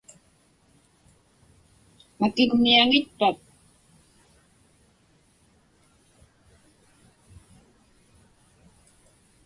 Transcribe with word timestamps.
Makinniaŋitkpak? 2.19 3.37